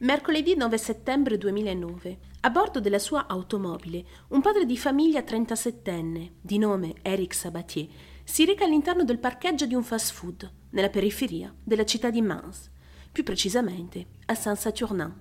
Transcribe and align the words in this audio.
Mercoledì 0.00 0.54
9 0.54 0.78
settembre 0.78 1.36
2009, 1.38 2.18
a 2.42 2.50
bordo 2.50 2.78
della 2.78 3.00
sua 3.00 3.26
automobile, 3.26 4.04
un 4.28 4.40
padre 4.40 4.64
di 4.64 4.78
famiglia 4.78 5.22
37enne, 5.22 6.34
di 6.40 6.56
nome 6.56 6.94
Eric 7.02 7.34
Sabatier, 7.34 7.88
si 8.22 8.44
reca 8.44 8.64
all'interno 8.64 9.02
del 9.02 9.18
parcheggio 9.18 9.66
di 9.66 9.74
un 9.74 9.82
fast 9.82 10.12
food, 10.12 10.48
nella 10.70 10.88
periferia 10.88 11.52
della 11.64 11.84
città 11.84 12.10
di 12.10 12.22
Mans, 12.22 12.70
più 13.10 13.24
precisamente 13.24 14.06
a 14.26 14.36
Saint-Saturnin. 14.36 15.12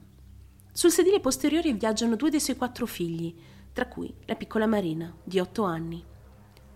Sul 0.71 0.91
sedile 0.91 1.21
posteriore 1.21 1.73
viaggiano 1.73 2.15
due 2.15 2.29
dei 2.29 2.39
suoi 2.39 2.55
quattro 2.55 2.85
figli, 2.85 3.35
tra 3.73 3.87
cui 3.87 4.13
la 4.25 4.35
piccola 4.35 4.67
Marina, 4.67 5.11
di 5.23 5.39
otto 5.39 5.63
anni. 5.63 6.05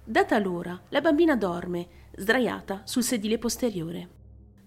Data 0.03 0.39
l'ora, 0.39 0.81
la 0.89 1.01
bambina 1.01 1.35
dorme, 1.35 1.87
sdraiata 2.15 2.81
sul 2.83 3.03
sedile 3.03 3.37
posteriore. 3.37 4.20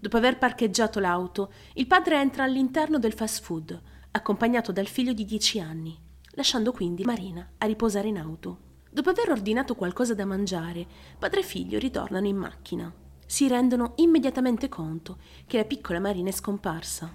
Dopo 0.05 0.17
aver 0.17 0.37
parcheggiato 0.37 0.99
l'auto, 0.99 1.51
il 1.73 1.87
padre 1.87 2.19
entra 2.19 2.43
all'interno 2.43 2.99
del 2.99 3.13
fast 3.13 3.41
food, 3.41 3.81
accompagnato 4.11 4.71
dal 4.71 4.85
figlio 4.85 5.13
di 5.13 5.25
dieci 5.25 5.59
anni, 5.59 5.99
lasciando 6.33 6.71
quindi 6.71 7.03
Marina 7.03 7.53
a 7.57 7.65
riposare 7.65 8.09
in 8.09 8.19
auto. 8.19 8.83
Dopo 8.91 9.09
aver 9.09 9.31
ordinato 9.31 9.73
qualcosa 9.73 10.13
da 10.13 10.23
mangiare, 10.23 10.85
padre 11.17 11.39
e 11.39 11.43
figlio 11.43 11.79
ritornano 11.79 12.27
in 12.27 12.35
macchina. 12.35 12.93
Si 13.25 13.47
rendono 13.47 13.93
immediatamente 13.95 14.69
conto 14.69 15.17
che 15.47 15.57
la 15.57 15.65
piccola 15.65 15.99
Marina 15.99 16.29
è 16.29 16.33
scomparsa. 16.33 17.11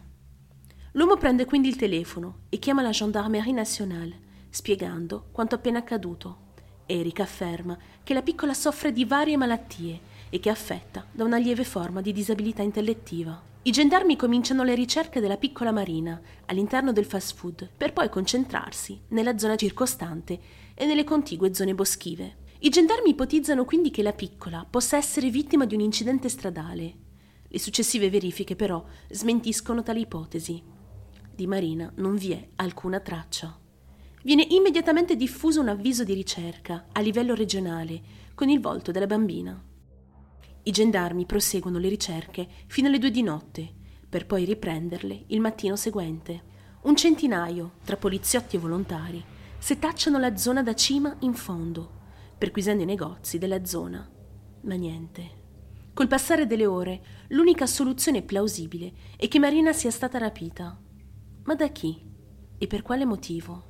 L'uomo 0.95 1.17
prende 1.17 1.45
quindi 1.45 1.69
il 1.69 1.77
telefono 1.77 2.47
e 2.49 2.59
chiama 2.59 2.83
la 2.83 2.91
Gendarmerie 2.91 3.53
Nationale, 3.53 4.19
spiegando 4.51 5.29
quanto 5.31 5.55
appena 5.55 5.79
accaduto. 5.79 6.49
Eric 6.87 7.21
afferma 7.21 7.79
che 8.03 8.15
la 8.15 8.23
piccola 8.23 8.53
soffre 8.53 8.91
di 8.91 9.05
varie 9.05 9.37
malattie 9.37 10.01
e 10.31 10.41
che 10.41 10.49
è 10.49 10.53
affetta 10.53 11.05
da 11.11 11.25
una 11.25 11.37
lieve 11.37 11.65
forma 11.65 12.01
di 12.01 12.13
disabilità 12.13 12.63
intellettiva. 12.63 13.49
I 13.63 13.73
gendarmi 13.73 14.17
cominciano 14.17 14.63
le 14.63 14.75
ricerche 14.75 15.21
della 15.21 15.37
piccola 15.37 15.71
Marina 15.71 16.19
all'interno 16.47 16.93
del 16.93 17.05
fast 17.05 17.37
food 17.37 17.69
per 17.77 17.93
poi 17.93 18.09
concentrarsi 18.09 18.99
nella 19.09 19.37
zona 19.37 19.57
circostante 19.57 20.41
e 20.73 20.87
nelle 20.87 21.05
contigue 21.05 21.53
zone 21.53 21.75
boschive. 21.75 22.39
I 22.61 22.71
gendarmi 22.71 23.11
ipotizzano 23.11 23.67
quindi 23.67 23.91
che 23.91 24.03
la 24.03 24.15
piccola 24.15 24.67
possa 24.69 24.97
essere 24.97 25.29
vittima 25.29 25.67
di 25.67 25.75
un 25.75 25.83
incidente 25.83 26.31
stradale. 26.31 26.95
Le 27.47 27.59
successive 27.59 28.09
verifiche 28.09 28.57
però 28.57 28.83
smentiscono 29.11 29.83
tale 29.83 30.01
ipotesi. 30.01 30.63
Di 31.35 31.47
Marina 31.47 31.93
non 31.97 32.17
vi 32.17 32.33
è 32.33 32.49
alcuna 32.57 33.01
traccia. 33.01 33.59
Viene 34.23 34.47
immediatamente 34.49 35.17
diffuso 35.17 35.61
un 35.61 35.69
avviso 35.69 36.03
di 36.03 36.15
ricerca 36.15 36.87
a 36.93 37.01
livello 37.01 37.35
regionale 37.35 38.01
con 38.35 38.49
il 38.49 38.61
volto 38.61 38.91
della 38.91 39.07
bambina. 39.07 39.69
I 40.63 40.71
gendarmi 40.71 41.25
proseguono 41.25 41.79
le 41.79 41.89
ricerche 41.89 42.47
fino 42.67 42.89
alle 42.89 42.99
due 42.99 43.11
di 43.11 43.23
notte, 43.23 43.73
per 44.09 44.27
poi 44.27 44.45
riprenderle 44.45 45.25
il 45.29 45.41
mattino 45.41 45.77
seguente. 45.77 46.49
Un 46.83 46.97
centinaio, 46.97 47.73
tra 47.85 47.97
poliziotti 47.97 48.57
e 48.57 48.59
volontari, 48.59 49.25
setacciano 49.59 50.19
la 50.19 50.37
zona 50.37 50.63
da 50.63 50.75
cima 50.75 51.15
in 51.21 51.35
fondo, 51.35 51.99
perquisendo 52.37 52.83
i 52.83 52.87
negozi 52.87 53.39
della 53.39 53.65
zona. 53.65 54.09
Ma 54.63 54.75
niente. 54.75 55.39
Col 55.95 56.09
passare 56.09 56.47
delle 56.47 56.67
ore, 56.67 57.03
l'unica 57.29 57.67
soluzione 57.67 58.23
plausibile 58.23 58.93
è 59.17 59.29
che 59.29 59.39
Marina 59.39 59.73
sia 59.73 59.91
stata 59.91 60.19
rapita. 60.19 60.79
Ma 61.45 61.55
da 61.55 61.69
chi? 61.69 62.03
E 62.59 62.67
per 62.67 62.83
quale 62.83 63.05
motivo? 63.05 63.69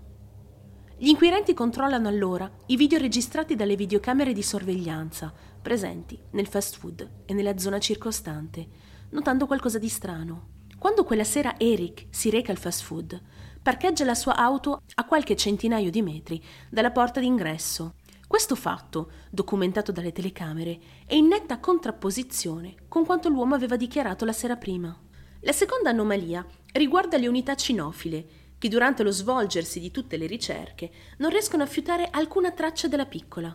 Gli 0.96 1.08
inquirenti 1.08 1.55
controllano 1.55 2.08
allora 2.08 2.50
i 2.66 2.77
video 2.77 2.98
registrati 2.98 3.56
dalle 3.56 3.74
videocamere 3.74 4.33
di 4.33 4.42
sorveglianza 4.42 5.33
presenti 5.61 6.19
nel 6.30 6.47
fast 6.47 6.77
food 6.77 7.08
e 7.27 7.34
nella 7.34 7.58
zona 7.58 7.78
circostante, 7.78 8.66
notando 9.11 9.47
qualcosa 9.47 9.78
di 9.78 9.89
strano. 9.89 10.58
Quando 10.78 11.05
quella 11.05 11.25
sera 11.25 11.58
Eric 11.58 12.06
si 12.11 12.30
reca 12.30 12.52
al 12.52 12.58
fast 12.58 12.83
food, 12.83 13.20
parcheggia 13.62 14.05
la 14.05 14.14
sua 14.14 14.36
auto 14.36 14.83
a 14.94 15.05
qualche 15.05 15.36
centinaio 15.36 15.91
di 15.91 16.00
metri 16.00 16.42
dalla 16.70 16.91
porta 16.91 17.20
d'ingresso. 17.20 17.97
Questo 18.27 18.55
fatto, 18.55 19.11
documentato 19.30 19.92
dalle 19.92 20.12
telecamere, 20.12 20.79
è 21.05 21.14
in 21.14 21.27
netta 21.27 21.58
contrapposizione 21.58 22.74
con 22.89 23.05
quanto 23.05 23.29
l'uomo 23.29 23.55
aveva 23.55 23.77
dichiarato 23.77 24.24
la 24.24 24.33
sera 24.33 24.56
prima. 24.56 24.96
La 25.40 25.52
seconda 25.52 25.90
anomalia 25.90 26.46
riguarda 26.73 27.18
le 27.18 27.29
unità 27.29 27.55
cinofile, 27.55 28.27
che 28.56 28.68
durante 28.68 29.02
lo 29.02 29.11
svolgersi 29.11 29.80
di 29.80 29.90
tutte 29.90 30.17
le 30.17 30.27
ricerche 30.27 30.90
non 31.18 31.30
riescono 31.30 31.62
a 31.62 31.67
fiutare 31.67 32.08
alcuna 32.11 32.52
traccia 32.52 32.89
della 32.89 33.06
piccola 33.06 33.55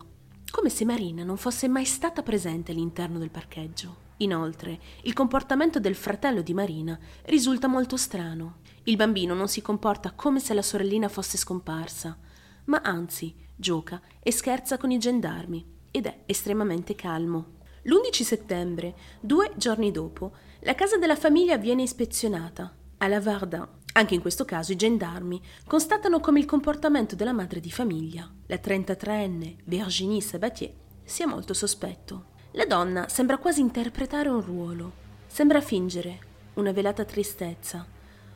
come 0.56 0.70
se 0.70 0.86
Marina 0.86 1.22
non 1.22 1.36
fosse 1.36 1.68
mai 1.68 1.84
stata 1.84 2.22
presente 2.22 2.72
all'interno 2.72 3.18
del 3.18 3.28
parcheggio. 3.28 4.04
Inoltre, 4.18 4.80
il 5.02 5.12
comportamento 5.12 5.78
del 5.78 5.94
fratello 5.94 6.40
di 6.40 6.54
Marina 6.54 6.98
risulta 7.24 7.68
molto 7.68 7.98
strano. 7.98 8.60
Il 8.84 8.96
bambino 8.96 9.34
non 9.34 9.48
si 9.48 9.60
comporta 9.60 10.12
come 10.12 10.40
se 10.40 10.54
la 10.54 10.62
sorellina 10.62 11.10
fosse 11.10 11.36
scomparsa, 11.36 12.16
ma 12.64 12.80
anzi 12.82 13.34
gioca 13.54 14.00
e 14.22 14.32
scherza 14.32 14.78
con 14.78 14.90
i 14.90 14.98
gendarmi 14.98 15.62
ed 15.90 16.06
è 16.06 16.22
estremamente 16.24 16.94
calmo. 16.94 17.56
L'11 17.82 18.22
settembre, 18.22 18.94
due 19.20 19.52
giorni 19.56 19.90
dopo, 19.90 20.32
la 20.60 20.74
casa 20.74 20.96
della 20.96 21.16
famiglia 21.16 21.58
viene 21.58 21.82
ispezionata. 21.82 22.74
Alla 22.96 23.20
Vardin 23.20 23.68
anche 23.96 24.14
in 24.14 24.20
questo 24.20 24.44
caso 24.44 24.72
i 24.72 24.76
gendarmi 24.76 25.40
constatano 25.66 26.20
come 26.20 26.38
il 26.38 26.44
comportamento 26.44 27.16
della 27.16 27.32
madre 27.32 27.60
di 27.60 27.70
famiglia, 27.70 28.30
la 28.46 28.56
33enne 28.56 29.56
Virginie 29.64 30.20
Sabatier, 30.20 30.72
sia 31.02 31.26
molto 31.26 31.54
sospetto. 31.54 32.34
La 32.52 32.66
donna 32.66 33.08
sembra 33.08 33.38
quasi 33.38 33.60
interpretare 33.60 34.28
un 34.28 34.42
ruolo, 34.42 34.92
sembra 35.26 35.62
fingere 35.62 36.18
una 36.54 36.72
velata 36.72 37.06
tristezza, 37.06 37.86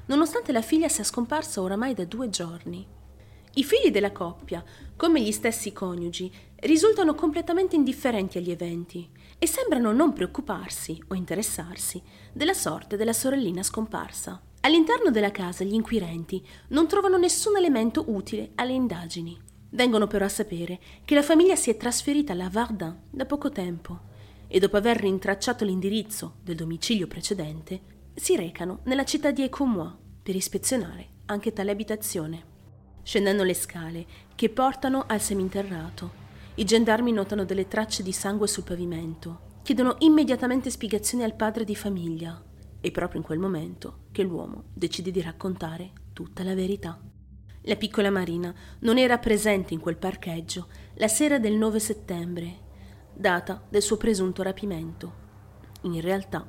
nonostante 0.06 0.50
la 0.50 0.62
figlia 0.62 0.88
sia 0.88 1.04
scomparsa 1.04 1.60
oramai 1.60 1.92
da 1.92 2.06
due 2.06 2.31
giorni. 2.31 2.87
I 3.54 3.65
figli 3.65 3.91
della 3.91 4.12
coppia, 4.12 4.65
come 4.97 5.21
gli 5.21 5.32
stessi 5.32 5.72
coniugi, 5.75 6.32
risultano 6.60 7.15
completamente 7.15 7.77
indifferenti 7.77 8.38
agli 8.38 8.50
eventi 8.50 9.06
e 9.38 9.47
sembrano 9.47 9.92
non 9.92 10.15
preoccuparsi 10.15 11.03
o 11.09 11.15
interessarsi 11.15 12.03
della 12.32 12.54
sorte 12.54 12.97
della 12.97 13.12
sorellina 13.12 13.62
scomparsa. 13.62 14.41
All'interno 14.62 15.10
della 15.10 15.31
casa 15.31 15.65
gli 15.65 15.72
inquirenti 15.72 16.47
non 16.69 16.87
trovano 16.87 17.16
nessun 17.16 17.56
elemento 17.56 18.04
utile 18.09 18.50
alle 18.56 18.72
indagini. 18.72 19.38
Vengono 19.71 20.06
però 20.06 20.26
a 20.26 20.28
sapere 20.28 20.78
che 21.04 21.15
la 21.15 21.22
famiglia 21.22 21.56
si 21.56 21.71
è 21.71 21.76
trasferita 21.76 22.32
alla 22.32 22.50
Vardin 22.50 23.04
da 23.10 23.25
poco 23.25 23.50
tempo 23.50 24.09
e 24.48 24.59
dopo 24.59 24.76
aver 24.76 24.98
rintracciato 24.98 25.65
l'indirizzo 25.65 26.37
del 26.43 26.56
domicilio 26.56 27.06
precedente, 27.06 27.81
si 28.15 28.37
recano 28.37 28.81
nella 28.84 29.04
città 29.04 29.31
di 29.31 29.43
Ecomois 29.43 29.94
per 30.22 30.34
ispezionare 30.34 31.19
anche 31.27 31.53
tale 31.53 31.71
abitazione. 31.71 32.44
Scendendo 33.03 33.44
le 33.44 33.54
scale 33.54 34.06
che 34.34 34.50
portano 34.50 35.04
al 35.06 35.21
seminterrato, 35.21 36.28
i 36.56 36.65
gendarmi 36.65 37.12
notano 37.12 37.44
delle 37.44 37.66
tracce 37.66 38.03
di 38.03 38.12
sangue 38.12 38.47
sul 38.47 38.65
pavimento. 38.65 39.48
Chiedono 39.62 39.97
immediatamente 40.00 40.69
spiegazioni 40.69 41.25
al 41.25 41.34
padre 41.34 41.65
di 41.65 41.77
famiglia, 41.77 42.42
è 42.81 42.91
proprio 42.91 43.21
in 43.21 43.27
quel 43.27 43.39
momento 43.39 44.05
che 44.11 44.23
l'uomo 44.23 44.65
decide 44.73 45.11
di 45.11 45.21
raccontare 45.21 45.93
tutta 46.13 46.43
la 46.43 46.55
verità. 46.55 47.01
La 47.65 47.77
piccola 47.77 48.11
Marina 48.11 48.55
non 48.81 48.97
era 48.97 49.19
presente 49.19 49.75
in 49.75 49.81
quel 49.81 49.97
parcheggio 49.97 50.69
la 50.95 51.09
sera 51.09 51.39
del 51.39 51.55
9 51.55 51.79
settembre, 51.79 52.59
data 53.15 53.63
del 53.69 53.83
suo 53.83 53.99
presunto 53.99 54.43
rapimento. 54.43 55.29
In 55.83 56.01
realtà, 56.01 56.47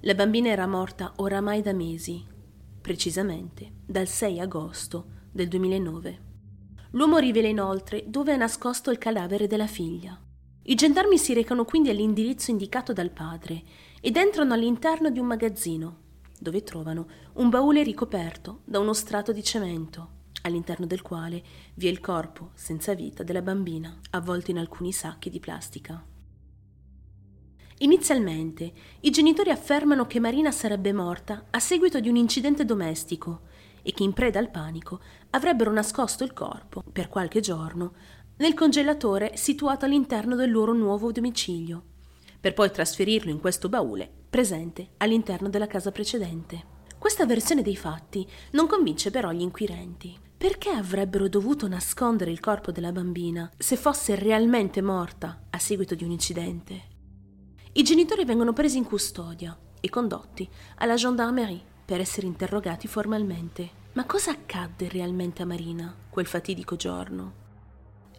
la 0.00 0.14
bambina 0.14 0.48
era 0.48 0.66
morta 0.66 1.12
oramai 1.16 1.62
da 1.62 1.72
mesi, 1.72 2.24
precisamente 2.80 3.72
dal 3.86 4.08
6 4.08 4.40
agosto 4.40 5.06
del 5.30 5.46
2009. 5.46 6.26
L'uomo 6.92 7.18
rivela 7.18 7.48
inoltre 7.48 8.04
dove 8.06 8.32
è 8.32 8.36
nascosto 8.36 8.90
il 8.90 8.98
cadavere 8.98 9.46
della 9.46 9.66
figlia. 9.66 10.18
I 10.62 10.74
gendarmi 10.74 11.18
si 11.18 11.34
recano 11.34 11.64
quindi 11.64 11.90
all'indirizzo 11.90 12.50
indicato 12.50 12.92
dal 12.92 13.10
padre 13.10 13.62
ed 14.00 14.16
entrano 14.16 14.54
all'interno 14.54 15.10
di 15.10 15.18
un 15.18 15.26
magazzino, 15.26 15.96
dove 16.38 16.62
trovano 16.62 17.06
un 17.34 17.48
baule 17.48 17.82
ricoperto 17.82 18.60
da 18.64 18.78
uno 18.78 18.92
strato 18.92 19.32
di 19.32 19.42
cemento, 19.42 20.16
all'interno 20.42 20.86
del 20.86 21.02
quale 21.02 21.42
vi 21.74 21.86
è 21.86 21.90
il 21.90 22.00
corpo 22.00 22.50
senza 22.54 22.94
vita 22.94 23.22
della 23.22 23.42
bambina, 23.42 23.98
avvolto 24.10 24.50
in 24.50 24.58
alcuni 24.58 24.92
sacchi 24.92 25.30
di 25.30 25.40
plastica. 25.40 26.04
Inizialmente 27.80 28.72
i 29.00 29.10
genitori 29.10 29.50
affermano 29.50 30.06
che 30.06 30.18
Marina 30.18 30.50
sarebbe 30.50 30.92
morta 30.92 31.46
a 31.50 31.60
seguito 31.60 32.00
di 32.00 32.08
un 32.08 32.16
incidente 32.16 32.64
domestico 32.64 33.42
e 33.82 33.92
che 33.92 34.02
in 34.02 34.12
preda 34.12 34.40
al 34.40 34.50
panico 34.50 35.00
avrebbero 35.30 35.70
nascosto 35.70 36.24
il 36.24 36.32
corpo 36.32 36.82
per 36.90 37.08
qualche 37.08 37.40
giorno 37.40 37.94
nel 38.38 38.54
congelatore 38.54 39.36
situato 39.36 39.84
all'interno 39.84 40.34
del 40.34 40.50
loro 40.50 40.72
nuovo 40.72 41.12
domicilio, 41.12 41.84
per 42.40 42.54
poi 42.54 42.70
trasferirlo 42.70 43.30
in 43.30 43.40
questo 43.40 43.68
baule 43.68 44.10
presente 44.28 44.90
all'interno 44.98 45.48
della 45.48 45.66
casa 45.66 45.90
precedente. 45.90 46.76
Questa 46.98 47.26
versione 47.26 47.62
dei 47.62 47.76
fatti 47.76 48.26
non 48.52 48.66
convince 48.66 49.10
però 49.10 49.30
gli 49.30 49.42
inquirenti. 49.42 50.18
Perché 50.38 50.70
avrebbero 50.70 51.28
dovuto 51.28 51.66
nascondere 51.66 52.30
il 52.30 52.38
corpo 52.38 52.70
della 52.70 52.92
bambina 52.92 53.50
se 53.56 53.74
fosse 53.74 54.14
realmente 54.14 54.80
morta 54.80 55.46
a 55.50 55.58
seguito 55.58 55.96
di 55.96 56.04
un 56.04 56.12
incidente? 56.12 56.82
I 57.72 57.82
genitori 57.82 58.24
vengono 58.24 58.52
presi 58.52 58.76
in 58.76 58.84
custodia 58.84 59.58
e 59.80 59.88
condotti 59.88 60.48
alla 60.76 60.94
gendarmerie 60.94 61.60
per 61.84 62.00
essere 62.00 62.28
interrogati 62.28 62.86
formalmente. 62.86 63.70
Ma 63.94 64.04
cosa 64.04 64.30
accadde 64.30 64.88
realmente 64.88 65.42
a 65.42 65.46
Marina 65.46 65.92
quel 66.08 66.26
fatidico 66.26 66.76
giorno? 66.76 67.46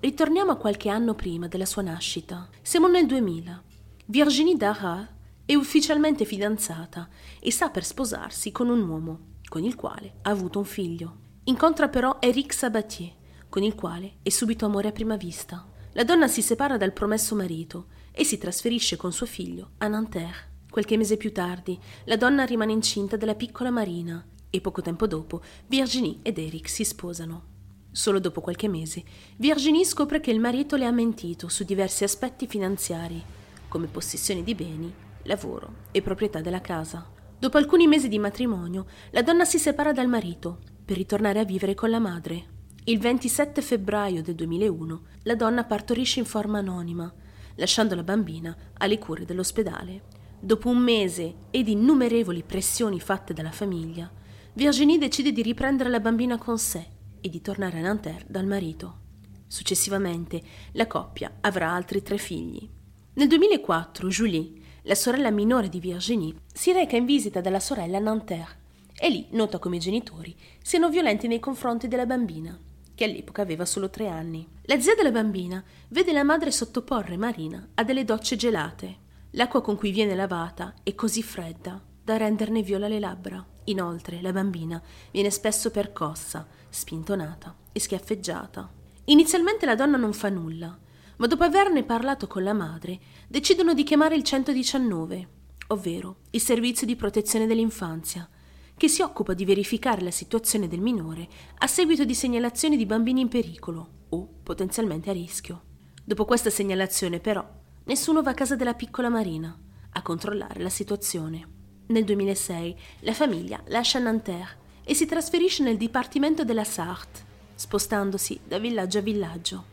Ritorniamo 0.02 0.52
a 0.52 0.58
qualche 0.58 0.90
anno 0.90 1.14
prima 1.14 1.48
della 1.48 1.66
sua 1.66 1.84
nascita. 1.84 2.50
Siamo 2.62 2.88
nel 2.88 3.06
2000. 3.06 3.64
Virginie 4.12 4.58
Dara 4.58 5.08
è 5.46 5.54
ufficialmente 5.54 6.26
fidanzata 6.26 7.08
e 7.40 7.52
sta 7.52 7.70
per 7.70 7.86
sposarsi 7.86 8.52
con 8.52 8.68
un 8.68 8.82
uomo, 8.90 9.20
con 9.48 9.64
il 9.64 9.76
quale 9.76 10.14
ha 10.24 10.32
avuto 10.32 10.58
un 10.58 10.66
figlio. 10.66 11.16
Incontra 11.44 11.90
però 11.90 12.18
Eric 12.20 12.52
Sabatier, 12.52 13.12
con 13.50 13.62
il 13.62 13.76
quale 13.76 14.14
è 14.24 14.30
subito 14.30 14.66
amore 14.66 14.88
a 14.88 14.92
prima 14.92 15.16
vista. 15.16 15.64
La 15.92 16.04
donna 16.04 16.28
si 16.28 16.42
separa 16.42 16.76
dal 16.76 16.92
promesso 16.92 17.36
marito 17.36 17.90
e 18.12 18.24
si 18.24 18.40
trasferisce 18.40 18.96
con 18.96 19.14
suo 19.14 19.28
figlio 19.28 19.74
a 19.78 19.88
Nanterre. 19.88 20.48
Qualche 20.72 20.98
mese 20.98 21.16
più 21.16 21.32
tardi, 21.32 21.80
la 22.06 22.18
donna 22.18 22.46
rimane 22.46 22.72
incinta 22.72 23.16
della 23.16 23.36
piccola 23.36 23.70
Marina 23.70 24.26
e 24.50 24.60
poco 24.60 24.82
tempo 24.82 25.06
dopo 25.06 25.44
Virginie 25.68 26.18
ed 26.24 26.40
Eric 26.40 26.68
si 26.68 26.84
sposano. 26.84 27.44
Solo 27.92 28.18
dopo 28.18 28.42
qualche 28.42 28.68
mese, 28.68 29.04
Virginie 29.36 29.86
scopre 29.86 30.20
che 30.20 30.32
il 30.32 30.40
marito 30.40 30.78
le 30.78 30.86
ha 30.86 30.92
mentito 30.92 31.48
su 31.48 31.64
diversi 31.64 32.04
aspetti 32.04 32.48
finanziari, 32.48 33.38
come 33.70 33.88
possessione 33.88 34.44
di 34.44 34.54
beni, 34.54 34.94
lavoro 35.24 35.86
e 35.92 36.02
proprietà 36.02 36.42
della 36.42 36.60
casa. 36.60 37.08
Dopo 37.40 37.58
alcuni 37.58 37.88
mesi 37.88 38.10
di 38.10 38.20
matrimonio, 38.20 38.86
la 39.12 39.22
donna 39.22 39.46
si 39.46 39.58
separa 39.58 39.94
dal 39.94 40.10
marito 40.10 40.60
per 40.84 40.98
ritornare 40.98 41.40
a 41.40 41.46
vivere 41.46 41.74
con 41.74 41.90
la 41.90 42.00
madre. 42.00 42.58
Il 42.84 43.00
27 43.00 43.62
febbraio 43.62 44.22
del 44.22 44.36
2001 44.36 45.02
la 45.24 45.36
donna 45.36 45.64
partorisce 45.64 46.20
in 46.20 46.26
forma 46.26 46.58
anonima, 46.58 47.14
lasciando 47.56 47.96
la 47.96 48.04
bambina 48.04 48.56
alle 48.78 48.98
cure 48.98 49.24
dell'ospedale. 49.24 50.02
Dopo 50.40 50.70
un 50.70 50.80
mese 50.80 51.36
ed 51.52 51.68
innumerevoli 51.68 52.44
pressioni 52.44 53.00
fatte 53.00 53.34
dalla 53.34 53.52
famiglia, 53.52 54.12
Virginie 54.54 54.98
decide 54.98 55.32
di 55.32 55.42
riprendere 55.42 55.90
la 55.90 56.00
bambina 56.00 56.38
con 56.38 56.58
sé 56.58 56.86
e 57.22 57.30
di 57.30 57.40
tornare 57.42 57.78
a 57.78 57.82
Nanterre 57.82 58.26
dal 58.28 58.46
marito. 58.46 59.00
Successivamente 59.48 60.42
la 60.74 60.88
coppia 60.88 61.38
avrà 61.42 61.72
altri 61.72 62.02
tre 62.02 62.18
figli. 62.18 62.78
Nel 63.20 63.28
2004 63.28 64.08
Julie, 64.08 64.50
la 64.84 64.96
sorella 64.96 65.30
minore 65.30 65.68
di 65.68 65.82
Virginie, 65.82 66.36
si 66.54 66.72
reca 66.72 66.96
in 66.96 67.04
visita 67.04 67.42
dalla 67.42 67.60
sorella 67.60 67.98
a 67.98 68.00
Nanterre 68.00 68.58
e 68.98 69.10
lì 69.10 69.28
nota 69.32 69.60
come 69.60 69.76
i 69.76 69.80
genitori 69.80 70.34
siano 70.62 70.88
violenti 70.88 71.28
nei 71.28 71.42
confronti 71.42 71.90
della 71.90 72.06
bambina, 72.06 72.58
che 72.96 73.04
all'epoca 73.04 73.42
aveva 73.42 73.66
solo 73.66 73.90
tre 73.90 74.08
anni. 74.08 74.48
La 74.62 74.80
zia 74.80 74.96
della 74.96 75.12
bambina 75.12 75.62
vede 75.90 76.14
la 76.14 76.24
madre 76.24 76.50
sottoporre 76.50 77.18
Marina 77.18 77.72
a 77.74 77.84
delle 77.84 78.06
docce 78.06 78.38
gelate 78.38 79.00
L'acqua 79.32 79.60
con 79.60 79.76
cui 79.76 79.92
viene 79.92 80.16
lavata 80.16 80.74
è 80.82 80.96
così 80.96 81.22
fredda 81.22 81.84
da 82.02 82.16
renderne 82.16 82.62
viola 82.62 82.88
le 82.88 83.02
labbra. 83.02 83.46
Inoltre, 83.66 84.22
la 84.22 84.32
bambina 84.32 84.82
viene 85.12 85.30
spesso 85.30 85.72
percossa, 85.72 86.48
spintonata 86.70 87.54
e 87.74 87.82
schiaffeggiata. 87.82 88.72
Inizialmente 89.04 89.66
la 89.66 89.76
donna 89.76 89.98
non 89.98 90.14
fa 90.14 90.30
nulla, 90.30 90.80
ma 91.20 91.28
dopo 91.28 91.44
averne 91.46 91.84
parlato 91.84 92.28
con 92.28 92.44
la 92.44 92.54
madre, 92.54 93.00
decidono 93.30 93.74
di 93.74 93.84
chiamare 93.84 94.16
il 94.16 94.24
119, 94.24 95.28
ovvero 95.68 96.18
il 96.32 96.42
servizio 96.42 96.86
di 96.86 96.98
protezione 96.98 97.48
dell'infanzia, 97.48 98.28
che 98.76 98.90
si 98.90 99.02
occupa 99.02 99.34
di 99.34 99.46
verificare 99.46 100.02
la 100.02 100.12
situazione 100.12 100.68
del 100.68 100.82
minore 100.82 101.28
a 101.60 101.68
seguito 101.68 102.04
di 102.04 102.14
segnalazioni 102.14 102.76
di 102.76 102.86
bambini 102.86 103.22
in 103.22 103.30
pericolo 103.30 103.90
o 104.10 104.28
potenzialmente 104.44 105.10
a 105.10 105.14
rischio. 105.14 105.64
Dopo 106.04 106.26
questa 106.26 106.50
segnalazione, 106.50 107.20
però, 107.20 107.46
Nessuno 107.90 108.22
va 108.22 108.32
a 108.32 108.36
casa 108.36 108.56
della 108.56 108.76
piccola 108.76 109.10
Marina 109.10 109.58
a 109.94 110.02
controllare 110.04 110.62
la 110.62 110.70
situazione. 110.70 111.48
Nel 111.88 112.04
2006 112.04 112.80
la 113.00 113.14
famiglia 113.14 113.60
lascia 113.66 113.98
Nanterre 113.98 114.58
e 114.84 114.94
si 114.94 115.08
trasferisce 115.08 115.64
nel 115.64 115.76
dipartimento 115.76 116.44
della 116.44 116.64
Sarthe, 116.64 117.22
spostandosi 117.56 118.42
da 118.44 118.60
villaggio 118.60 119.00
a 119.00 119.02
villaggio. 119.02 119.66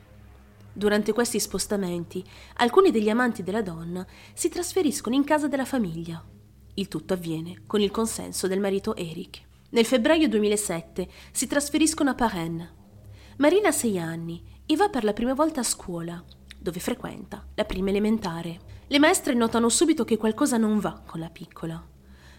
Durante 0.77 1.15
questi 1.15 1.41
spostamenti, 1.41 2.23
alcuni 2.57 2.91
degli 2.91 3.09
amanti 3.09 3.43
della 3.43 3.63
donna 3.63 4.07
si 4.35 4.51
trasferiscono 4.51 5.15
in 5.15 5.25
casa 5.25 5.49
della 5.49 5.65
famiglia. 5.65 6.23
Il 6.75 6.89
tutto 6.89 7.15
avviene 7.15 7.63
con 7.67 7.81
il 7.81 7.91
consenso 7.91 8.47
del 8.47 8.61
marito 8.61 8.95
Eric. 8.95 9.41
Nel 9.71 9.87
febbraio 9.87 10.29
2007 10.29 11.09
si 11.33 11.47
trasferiscono 11.47 12.11
a 12.11 12.15
Parennes. 12.15 12.69
Marina 13.39 13.69
ha 13.69 13.73
sei 13.73 13.99
anni 13.99 14.45
e 14.67 14.77
va 14.77 14.91
per 14.91 15.03
la 15.03 15.15
prima 15.15 15.33
volta 15.33 15.61
a 15.61 15.65
scuola 15.65 16.23
dove 16.59 16.79
frequenta 16.79 17.43
la 17.55 17.65
prima 17.65 17.89
elementare. 17.89 18.59
Le 18.87 18.99
maestre 18.99 19.33
notano 19.33 19.71
subito 19.71 20.05
che 20.05 20.19
qualcosa 20.19 20.59
non 20.59 20.79
va 20.79 21.01
con 21.07 21.21
la 21.21 21.31
piccola. 21.31 21.96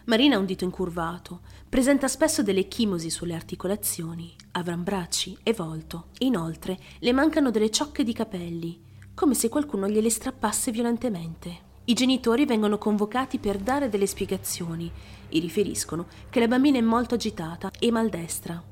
Marina 0.08 0.38
ha 0.38 0.40
un 0.40 0.46
dito 0.46 0.64
incurvato, 0.64 1.42
presenta 1.68 2.08
spesso 2.08 2.42
delle 2.42 2.70
chimosi 2.70 3.10
sulle 3.10 3.34
articolazioni, 3.34 4.34
avrambracci 4.52 5.38
e 5.44 5.52
volto. 5.52 6.08
Inoltre 6.20 6.80
le 7.00 7.12
mancano 7.12 7.52
delle 7.52 7.70
ciocche 7.70 8.06
di 8.06 8.14
capelli, 8.14 8.80
come 9.14 9.34
se 9.34 9.50
qualcuno 9.50 9.90
gliele 9.90 10.10
strappasse 10.10 10.72
violentemente. 10.72 11.66
I 11.84 11.94
genitori 11.94 12.46
vengono 12.46 12.78
convocati 12.78 13.38
per 13.38 13.58
dare 13.58 13.90
delle 13.90 14.08
spiegazioni 14.08 14.90
e 15.28 15.40
riferiscono 15.40 16.08
che 16.30 16.40
la 16.40 16.48
bambina 16.48 16.78
è 16.78 16.82
molto 16.82 17.16
agitata 17.16 17.70
e 17.78 17.92
maldestra. 17.92 18.64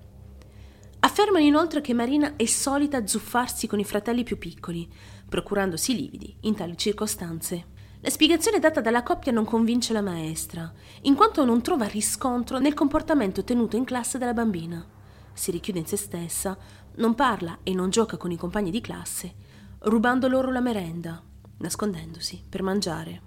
Affermano 1.00 1.44
inoltre 1.44 1.82
che 1.82 1.94
Marina 1.94 2.38
è 2.38 2.46
solita 2.46 3.06
zuffarsi 3.06 3.68
con 3.68 3.80
i 3.80 3.84
fratelli 3.84 4.24
più 4.24 4.38
piccoli, 4.38 4.90
procurandosi 5.28 5.96
lividi 5.96 6.34
in 6.42 6.56
tali 6.56 6.78
circostanze. 6.78 7.74
La 8.06 8.12
spiegazione 8.12 8.60
data 8.60 8.81
dalla 8.81 9.02
coppia 9.02 9.31
non 9.31 9.46
convince 9.46 9.92
la 9.92 10.04
maestra, 10.04 10.72
in 11.02 11.16
quanto 11.16 11.44
non 11.44 11.63
trova 11.63 11.88
riscontro 11.88 12.60
nel 12.60 12.75
comportamento 12.75 13.44
tenuto 13.44 13.78
in 13.78 13.84
classe 13.84 14.19
della 14.19 14.36
bambina. 14.36 14.86
Si 15.34 15.50
richiude 15.50 15.80
in 15.80 15.88
se 15.88 15.98
stessa, 15.98 16.56
non 16.98 17.16
parla 17.16 17.57
e 17.63 17.74
non 17.74 17.90
gioca 17.90 18.16
con 18.18 18.30
i 18.30 18.38
compagni 18.38 18.69
di 18.69 18.80
classe, 18.80 19.34
rubando 19.80 20.28
loro 20.28 20.52
la 20.52 20.60
merenda, 20.60 21.19
nascondendosi 21.57 22.44
per 22.48 22.62
mangiare. 22.62 23.22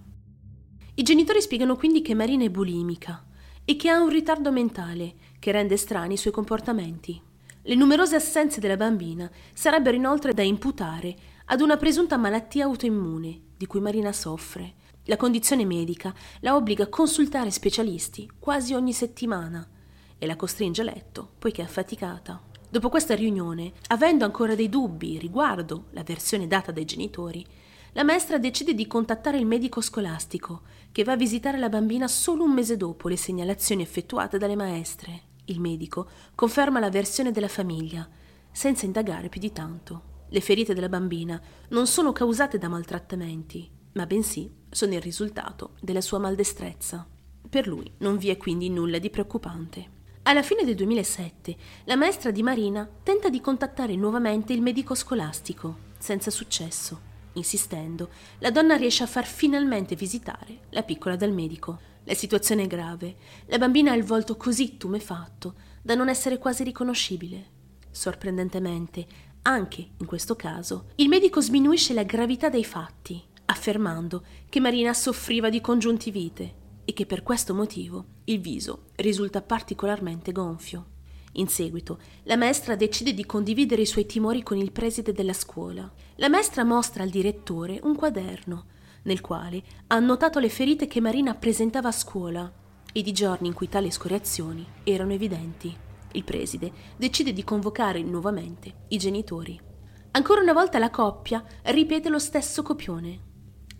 I 0.94 1.02
genitori 1.02 1.40
spiegano 1.40 1.74
quindi 1.74 2.00
che 2.00 2.14
Marina 2.14 2.44
è 2.44 2.48
bulimica 2.48 3.26
e 3.64 3.74
che 3.74 3.88
ha 3.90 4.00
un 4.00 4.10
ritardo 4.10 4.52
mentale 4.52 5.14
che 5.40 5.50
rende 5.50 5.76
strani 5.76 6.14
i 6.14 6.18
suoi 6.18 6.32
comportamenti. 6.32 7.20
Le 7.62 7.74
numerose 7.74 8.14
assenze 8.14 8.60
della 8.60 8.76
bambina 8.76 9.28
sarebbero 9.52 9.96
inoltre 9.96 10.34
da 10.34 10.42
imputare 10.42 11.16
ad 11.46 11.62
una 11.62 11.76
presunta 11.76 12.16
malattia 12.16 12.66
autoimmune 12.66 13.46
di 13.58 13.66
cui 13.66 13.80
Marina 13.80 14.12
soffre. 14.12 14.74
La 15.04 15.16
condizione 15.16 15.66
medica 15.66 16.14
la 16.40 16.54
obbliga 16.54 16.84
a 16.84 16.88
consultare 16.88 17.50
specialisti 17.50 18.30
quasi 18.38 18.72
ogni 18.72 18.92
settimana 18.94 19.68
e 20.16 20.26
la 20.26 20.36
costringe 20.36 20.80
a 20.80 20.84
letto 20.84 21.32
poiché 21.38 21.60
è 21.60 21.64
affaticata. 21.64 22.40
Dopo 22.70 22.88
questa 22.88 23.14
riunione, 23.14 23.72
avendo 23.88 24.24
ancora 24.24 24.54
dei 24.54 24.68
dubbi 24.68 25.18
riguardo 25.18 25.86
la 25.90 26.02
versione 26.02 26.46
data 26.46 26.70
dai 26.70 26.84
genitori, 26.84 27.44
la 27.92 28.04
maestra 28.04 28.38
decide 28.38 28.74
di 28.74 28.86
contattare 28.86 29.38
il 29.38 29.46
medico 29.46 29.80
scolastico, 29.80 30.62
che 30.92 31.02
va 31.02 31.12
a 31.12 31.16
visitare 31.16 31.58
la 31.58 31.70
bambina 31.70 32.06
solo 32.06 32.44
un 32.44 32.52
mese 32.52 32.76
dopo 32.76 33.08
le 33.08 33.16
segnalazioni 33.16 33.82
effettuate 33.82 34.38
dalle 34.38 34.56
maestre. 34.56 35.22
Il 35.46 35.60
medico 35.60 36.08
conferma 36.34 36.78
la 36.78 36.90
versione 36.90 37.32
della 37.32 37.48
famiglia, 37.48 38.06
senza 38.52 38.84
indagare 38.84 39.30
più 39.30 39.40
di 39.40 39.50
tanto. 39.50 40.16
Le 40.30 40.40
ferite 40.40 40.74
della 40.74 40.88
bambina 40.88 41.40
non 41.68 41.86
sono 41.86 42.12
causate 42.12 42.58
da 42.58 42.68
maltrattamenti, 42.68 43.70
ma 43.92 44.04
bensì 44.04 44.50
sono 44.70 44.94
il 44.94 45.00
risultato 45.00 45.72
della 45.80 46.02
sua 46.02 46.18
maldestrezza. 46.18 47.06
Per 47.48 47.66
lui 47.66 47.90
non 47.98 48.18
vi 48.18 48.28
è 48.28 48.36
quindi 48.36 48.68
nulla 48.68 48.98
di 48.98 49.08
preoccupante. 49.08 49.96
Alla 50.22 50.42
fine 50.42 50.64
del 50.64 50.74
2007, 50.74 51.56
la 51.84 51.96
maestra 51.96 52.30
di 52.30 52.42
Marina 52.42 52.86
tenta 53.02 53.30
di 53.30 53.40
contattare 53.40 53.96
nuovamente 53.96 54.52
il 54.52 54.60
medico 54.60 54.94
scolastico, 54.94 55.86
senza 55.98 56.30
successo. 56.30 57.06
Insistendo, 57.32 58.10
la 58.40 58.50
donna 58.50 58.76
riesce 58.76 59.04
a 59.04 59.06
far 59.06 59.24
finalmente 59.24 59.94
visitare 59.94 60.66
la 60.70 60.82
piccola 60.82 61.16
dal 61.16 61.32
medico. 61.32 61.80
La 62.04 62.14
situazione 62.14 62.64
è 62.64 62.66
grave. 62.66 63.16
La 63.46 63.56
bambina 63.56 63.92
ha 63.92 63.96
il 63.96 64.04
volto 64.04 64.36
così 64.36 64.76
tumefatto 64.76 65.54
da 65.80 65.94
non 65.94 66.10
essere 66.10 66.36
quasi 66.36 66.64
riconoscibile. 66.64 67.56
Sorprendentemente, 67.90 69.06
anche 69.42 69.88
in 69.96 70.06
questo 70.06 70.36
caso, 70.36 70.88
il 70.96 71.08
medico 71.08 71.40
sminuisce 71.40 71.94
la 71.94 72.02
gravità 72.02 72.48
dei 72.48 72.64
fatti, 72.64 73.22
affermando 73.46 74.22
che 74.48 74.60
Marina 74.60 74.92
soffriva 74.92 75.48
di 75.48 75.60
congiuntivite 75.60 76.54
e 76.84 76.92
che 76.92 77.06
per 77.06 77.22
questo 77.22 77.54
motivo 77.54 78.04
il 78.24 78.40
viso 78.40 78.86
risulta 78.96 79.42
particolarmente 79.42 80.32
gonfio. 80.32 80.96
In 81.32 81.48
seguito, 81.48 81.98
la 82.24 82.36
maestra 82.36 82.76
decide 82.76 83.14
di 83.14 83.24
condividere 83.24 83.82
i 83.82 83.86
suoi 83.86 84.06
timori 84.06 84.42
con 84.42 84.56
il 84.56 84.72
preside 84.72 85.12
della 85.12 85.32
scuola. 85.32 85.90
La 86.16 86.28
maestra 86.28 86.64
mostra 86.64 87.02
al 87.02 87.10
direttore 87.10 87.78
un 87.82 87.94
quaderno 87.94 88.66
nel 89.02 89.20
quale 89.20 89.62
ha 89.88 89.94
annotato 89.94 90.38
le 90.38 90.48
ferite 90.48 90.86
che 90.86 91.00
Marina 91.00 91.34
presentava 91.34 91.88
a 91.88 91.92
scuola 91.92 92.50
ed 92.92 93.06
i 93.06 93.12
giorni 93.12 93.48
in 93.48 93.54
cui 93.54 93.68
tali 93.68 93.90
scoriazioni 93.90 94.66
erano 94.82 95.12
evidenti 95.12 95.86
il 96.12 96.24
preside 96.24 96.72
decide 96.96 97.32
di 97.32 97.44
convocare 97.44 98.02
nuovamente 98.02 98.84
i 98.88 98.98
genitori. 98.98 99.60
Ancora 100.12 100.40
una 100.40 100.52
volta 100.52 100.78
la 100.78 100.90
coppia 100.90 101.44
ripete 101.64 102.08
lo 102.08 102.18
stesso 102.18 102.62
copione. 102.62 103.26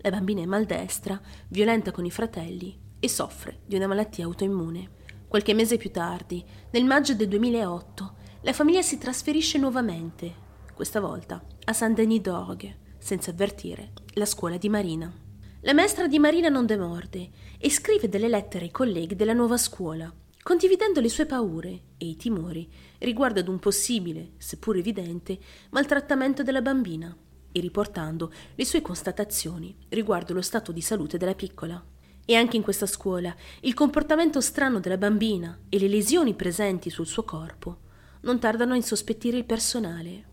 La 0.01 0.09
bambina 0.09 0.41
è 0.41 0.45
maldestra, 0.45 1.19
violenta 1.49 1.91
con 1.91 2.05
i 2.05 2.11
fratelli 2.11 2.79
e 2.99 3.09
soffre 3.09 3.61
di 3.65 3.75
una 3.75 3.87
malattia 3.87 4.25
autoimmune. 4.25 4.97
Qualche 5.27 5.53
mese 5.53 5.77
più 5.77 5.91
tardi, 5.91 6.43
nel 6.71 6.85
maggio 6.85 7.13
del 7.13 7.27
2008, 7.27 8.15
la 8.41 8.53
famiglia 8.53 8.81
si 8.81 8.97
trasferisce 8.97 9.57
nuovamente, 9.57 10.47
questa 10.73 10.99
volta 10.99 11.43
a 11.65 11.73
Saint-Denis 11.73 12.21
d'Orgue, 12.21 12.77
senza 12.97 13.31
avvertire 13.31 13.91
la 14.13 14.25
scuola 14.25 14.57
di 14.57 14.69
Marina. 14.69 15.11
La 15.61 15.73
maestra 15.73 16.07
di 16.07 16.19
Marina 16.19 16.47
non 16.47 16.65
demorde 16.65 17.29
e 17.57 17.69
scrive 17.69 18.07
delle 18.07 18.29
lettere 18.29 18.65
ai 18.65 18.71
colleghi 18.71 19.15
della 19.15 19.33
nuova 19.33 19.57
scuola, 19.57 20.09
condividendo 20.49 20.99
le 20.99 21.09
sue 21.09 21.27
paure 21.27 21.81
e 21.99 22.07
i 22.07 22.15
timori 22.15 22.67
riguardo 22.97 23.39
ad 23.39 23.47
un 23.47 23.59
possibile, 23.59 24.31
seppur 24.37 24.77
evidente, 24.77 25.37
maltrattamento 25.69 26.41
della 26.41 26.63
bambina 26.63 27.15
e 27.51 27.59
riportando 27.59 28.33
le 28.55 28.65
sue 28.65 28.81
constatazioni 28.81 29.77
riguardo 29.89 30.33
lo 30.33 30.41
stato 30.41 30.71
di 30.71 30.81
salute 30.81 31.19
della 31.19 31.35
piccola. 31.35 31.79
E 32.25 32.33
anche 32.33 32.55
in 32.55 32.63
questa 32.63 32.87
scuola 32.87 33.31
il 33.59 33.75
comportamento 33.75 34.41
strano 34.41 34.79
della 34.79 34.97
bambina 34.97 35.55
e 35.69 35.77
le 35.77 35.87
lesioni 35.87 36.33
presenti 36.33 36.89
sul 36.89 37.05
suo 37.05 37.23
corpo 37.23 37.81
non 38.21 38.39
tardano 38.39 38.73
a 38.73 38.77
insospettire 38.77 39.37
il 39.37 39.45
personale. 39.45 40.23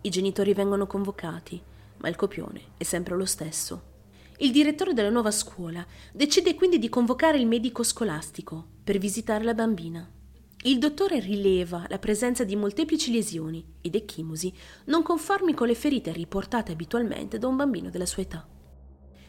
I 0.00 0.10
genitori 0.10 0.54
vengono 0.54 0.88
convocati, 0.88 1.62
ma 1.98 2.08
il 2.08 2.16
copione 2.16 2.62
è 2.78 2.82
sempre 2.82 3.16
lo 3.16 3.26
stesso. 3.26 3.90
Il 4.38 4.50
direttore 4.50 4.92
della 4.92 5.08
nuova 5.08 5.30
scuola 5.30 5.86
decide 6.10 6.56
quindi 6.56 6.80
di 6.80 6.88
convocare 6.88 7.38
il 7.38 7.46
medico 7.46 7.84
scolastico 7.84 8.71
per 8.82 8.98
visitare 8.98 9.44
la 9.44 9.54
bambina. 9.54 10.08
Il 10.64 10.78
dottore 10.78 11.18
rileva 11.18 11.86
la 11.88 11.98
presenza 11.98 12.44
di 12.44 12.54
molteplici 12.54 13.12
lesioni 13.12 13.64
ed 13.80 13.96
ecchimosi 13.96 14.52
non 14.86 15.02
conformi 15.02 15.54
con 15.54 15.66
le 15.66 15.74
ferite 15.74 16.12
riportate 16.12 16.72
abitualmente 16.72 17.38
da 17.38 17.48
un 17.48 17.56
bambino 17.56 17.90
della 17.90 18.06
sua 18.06 18.22
età. 18.22 18.46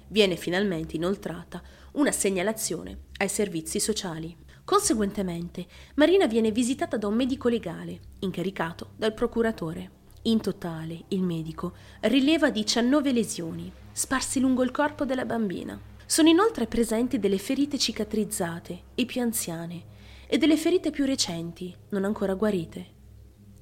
Viene 0.10 0.36
finalmente 0.36 0.95
inoltrata 0.95 1.62
una 1.93 2.12
segnalazione 2.12 3.05
ai 3.17 3.29
servizi 3.29 3.79
sociali. 3.79 4.36
Conseguentemente, 4.63 5.65
Marina 5.95 6.27
viene 6.27 6.51
visitata 6.51 6.98
da 6.98 7.07
un 7.07 7.15
medico 7.15 7.50
legale, 7.50 8.00
incaricato 8.19 8.91
dal 8.95 9.13
procuratore. 9.13 10.01
In 10.24 10.39
totale, 10.39 11.05
il 11.10 11.24
medico 11.24 11.74
rileva 12.01 12.50
19 12.51 13.12
lesioni, 13.12 13.72
sparsi 13.91 14.39
lungo 14.39 14.63
il 14.63 14.72
corpo 14.72 15.03
della 15.03 15.25
bambina. 15.25 15.79
Sono 16.13 16.29
inoltre 16.29 16.67
presenti 16.67 17.17
delle 17.17 17.39
ferite 17.39 17.79
cicatrizzate 17.79 18.84
e 18.93 19.05
più 19.05 19.20
anziane 19.20 19.84
e 20.27 20.38
delle 20.38 20.58
ferite 20.58 20.91
più 20.91 21.05
recenti, 21.05 21.75
non 21.89 22.03
ancora 22.03 22.36
guarite. 22.36 22.86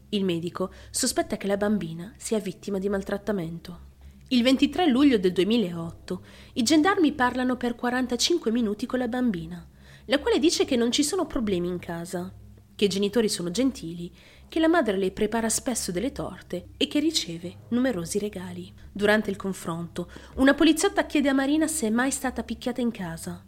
Il 0.09 0.25
medico 0.25 0.69
sospetta 0.89 1.37
che 1.37 1.47
la 1.47 1.55
bambina 1.55 2.13
sia 2.17 2.39
vittima 2.39 2.77
di 2.77 2.89
maltrattamento. 2.89 3.79
Il 4.27 4.43
23 4.43 4.87
luglio 4.87 5.17
del 5.17 5.31
2008 5.31 6.25
i 6.55 6.63
gendarmi 6.63 7.13
parlano 7.13 7.55
per 7.55 7.75
45 7.75 8.51
minuti 8.51 8.85
con 8.85 8.99
la 8.99 9.07
bambina, 9.07 9.65
la 10.07 10.19
quale 10.19 10.37
dice 10.37 10.65
che 10.65 10.75
non 10.75 10.91
ci 10.91 11.03
sono 11.03 11.25
problemi 11.25 11.69
in 11.69 11.79
casa, 11.79 12.33
che 12.75 12.83
i 12.83 12.89
genitori 12.89 13.29
sono 13.29 13.49
gentili 13.49 14.13
che 14.51 14.59
la 14.59 14.67
madre 14.67 14.97
le 14.97 15.11
prepara 15.11 15.47
spesso 15.47 15.93
delle 15.93 16.11
torte 16.11 16.71
e 16.75 16.89
che 16.89 16.99
riceve 16.99 17.67
numerosi 17.69 18.19
regali. 18.19 18.69
Durante 18.91 19.29
il 19.29 19.37
confronto, 19.37 20.11
una 20.35 20.53
poliziotta 20.53 21.05
chiede 21.05 21.29
a 21.29 21.33
Marina 21.33 21.67
se 21.67 21.87
è 21.87 21.89
mai 21.89 22.11
stata 22.11 22.43
picchiata 22.43 22.81
in 22.81 22.91
casa. 22.91 23.41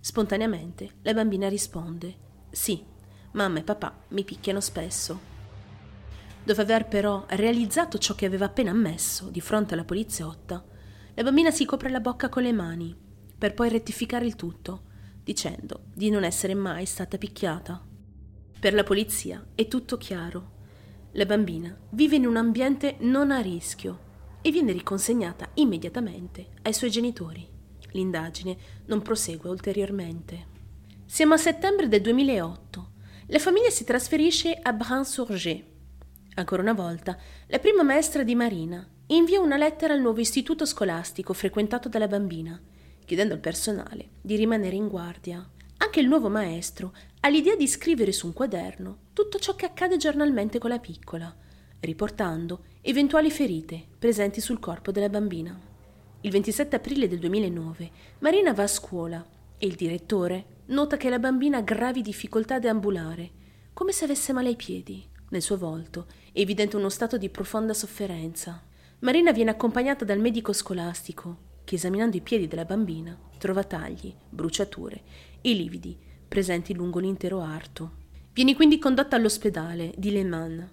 Spontaneamente, 0.00 0.96
la 1.02 1.14
bambina 1.14 1.48
risponde: 1.48 2.16
Sì, 2.50 2.84
mamma 3.34 3.60
e 3.60 3.62
papà 3.62 3.96
mi 4.08 4.24
picchiano 4.24 4.58
spesso. 4.58 5.20
Dopo 6.42 6.60
aver 6.60 6.88
però 6.88 7.26
realizzato 7.28 7.98
ciò 7.98 8.16
che 8.16 8.26
aveva 8.26 8.46
appena 8.46 8.72
ammesso 8.72 9.30
di 9.30 9.40
fronte 9.40 9.74
alla 9.74 9.84
poliziotta, 9.84 10.64
la 11.14 11.22
bambina 11.22 11.52
si 11.52 11.64
copre 11.64 11.90
la 11.90 12.00
bocca 12.00 12.28
con 12.28 12.42
le 12.42 12.52
mani, 12.52 12.92
per 13.38 13.54
poi 13.54 13.68
rettificare 13.68 14.26
il 14.26 14.34
tutto, 14.34 14.82
dicendo 15.22 15.84
di 15.94 16.10
non 16.10 16.24
essere 16.24 16.54
mai 16.54 16.86
stata 16.86 17.18
picchiata. 17.18 17.86
Per 18.60 18.74
la 18.74 18.84
polizia 18.84 19.42
è 19.54 19.66
tutto 19.68 19.96
chiaro. 19.96 20.50
La 21.12 21.24
bambina 21.24 21.74
vive 21.92 22.16
in 22.16 22.26
un 22.26 22.36
ambiente 22.36 22.96
non 22.98 23.30
a 23.30 23.40
rischio 23.40 24.08
e 24.42 24.50
viene 24.50 24.72
riconsegnata 24.72 25.48
immediatamente 25.54 26.48
ai 26.60 26.74
suoi 26.74 26.90
genitori. 26.90 27.48
L'indagine 27.92 28.58
non 28.84 29.00
prosegue 29.00 29.48
ulteriormente. 29.48 30.46
Siamo 31.06 31.32
a 31.32 31.38
settembre 31.38 31.88
del 31.88 32.02
2008. 32.02 32.90
La 33.28 33.38
famiglia 33.38 33.70
si 33.70 33.84
trasferisce 33.84 34.52
a 34.52 34.74
Brin-sur-Gé. 34.74 35.64
Ancora 36.34 36.60
una 36.60 36.74
volta, 36.74 37.16
la 37.46 37.58
prima 37.60 37.82
maestra 37.82 38.24
di 38.24 38.34
Marina 38.34 38.86
invia 39.06 39.40
una 39.40 39.56
lettera 39.56 39.94
al 39.94 40.02
nuovo 40.02 40.20
istituto 40.20 40.66
scolastico 40.66 41.32
frequentato 41.32 41.88
dalla 41.88 42.08
bambina, 42.08 42.60
chiedendo 43.06 43.32
al 43.32 43.40
personale 43.40 44.10
di 44.20 44.36
rimanere 44.36 44.76
in 44.76 44.88
guardia. 44.88 45.50
Anche 45.82 46.00
il 46.00 46.08
nuovo 46.08 46.28
maestro 46.28 46.92
ha 47.20 47.28
l'idea 47.28 47.56
di 47.56 47.66
scrivere 47.66 48.12
su 48.12 48.26
un 48.26 48.34
quaderno 48.34 48.98
tutto 49.14 49.38
ciò 49.38 49.54
che 49.54 49.64
accade 49.64 49.96
giornalmente 49.96 50.58
con 50.58 50.68
la 50.68 50.78
piccola, 50.78 51.34
riportando 51.80 52.64
eventuali 52.82 53.30
ferite 53.30 53.86
presenti 53.98 54.42
sul 54.42 54.60
corpo 54.60 54.92
della 54.92 55.08
bambina. 55.08 55.58
Il 56.20 56.30
27 56.30 56.76
aprile 56.76 57.08
del 57.08 57.18
2009 57.18 57.90
Marina 58.18 58.52
va 58.52 58.64
a 58.64 58.68
scuola 58.68 59.26
e 59.56 59.66
il 59.66 59.74
direttore 59.74 60.58
nota 60.66 60.98
che 60.98 61.08
la 61.08 61.18
bambina 61.18 61.56
ha 61.56 61.62
gravi 61.62 62.02
difficoltà 62.02 62.56
a 62.56 62.60
deambulare, 62.60 63.30
come 63.72 63.92
se 63.92 64.04
avesse 64.04 64.34
male 64.34 64.48
ai 64.48 64.56
piedi. 64.56 65.02
Nel 65.30 65.40
suo 65.40 65.56
volto 65.56 66.06
è 66.30 66.40
evidente 66.40 66.76
uno 66.76 66.90
stato 66.90 67.16
di 67.16 67.30
profonda 67.30 67.72
sofferenza. 67.72 68.62
Marina 68.98 69.32
viene 69.32 69.50
accompagnata 69.50 70.04
dal 70.04 70.20
medico 70.20 70.52
scolastico 70.52 71.48
che 71.64 71.76
esaminando 71.76 72.16
i 72.16 72.20
piedi 72.20 72.48
della 72.48 72.64
bambina 72.64 73.16
trova 73.38 73.64
tagli, 73.64 74.14
bruciature 74.28 75.00
e 75.40 75.52
lividi 75.52 75.96
presenti 76.28 76.74
lungo 76.74 76.98
l'intero 76.98 77.40
arto. 77.40 77.98
Viene 78.32 78.54
quindi 78.54 78.78
condotta 78.78 79.16
all'ospedale 79.16 79.92
di 79.96 80.12
Le 80.12 80.24
Mans. 80.24 80.70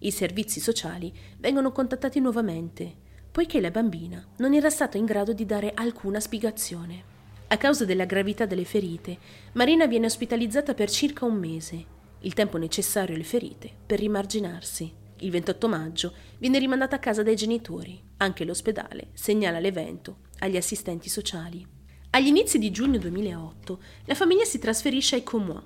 I 0.00 0.10
servizi 0.10 0.60
sociali 0.60 1.12
vengono 1.38 1.70
contattati 1.72 2.20
nuovamente, 2.20 2.94
poiché 3.30 3.60
la 3.60 3.70
bambina 3.70 4.26
non 4.38 4.52
era 4.52 4.68
stata 4.68 4.98
in 4.98 5.04
grado 5.04 5.32
di 5.32 5.46
dare 5.46 5.72
alcuna 5.74 6.20
spiegazione. 6.20 7.14
A 7.48 7.56
causa 7.56 7.84
della 7.84 8.04
gravità 8.04 8.44
delle 8.44 8.64
ferite, 8.64 9.18
Marina 9.52 9.86
viene 9.86 10.06
ospitalizzata 10.06 10.74
per 10.74 10.90
circa 10.90 11.24
un 11.24 11.36
mese, 11.36 11.84
il 12.20 12.34
tempo 12.34 12.58
necessario 12.58 13.14
alle 13.14 13.24
ferite 13.24 13.70
per 13.86 14.00
rimarginarsi. 14.00 14.92
Il 15.20 15.30
28 15.30 15.68
maggio 15.68 16.12
viene 16.38 16.58
rimandata 16.58 16.96
a 16.96 16.98
casa 16.98 17.22
dai 17.22 17.36
genitori. 17.36 18.02
Anche 18.16 18.44
l'ospedale 18.44 19.10
segnala 19.12 19.60
l'evento 19.60 20.18
agli 20.40 20.56
assistenti 20.56 21.08
sociali. 21.08 21.75
Agli 22.16 22.28
inizi 22.28 22.58
di 22.58 22.70
giugno 22.70 22.96
2008 22.96 23.78
la 24.06 24.14
famiglia 24.14 24.46
si 24.46 24.58
trasferisce 24.58 25.16
ai 25.16 25.22
Comois. 25.22 25.62